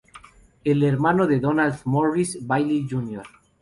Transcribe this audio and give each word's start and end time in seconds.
El 0.63 0.81
hermano 0.81 1.27
de 1.27 1.39
Donald, 1.39 1.75
Morris 1.85 2.39
Bailey, 2.41 2.87
Jr. 2.89 3.21